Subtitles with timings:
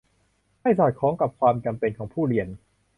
[0.61, 2.47] ให้สอดคล้องกับความจำเป็นของผู้เรียน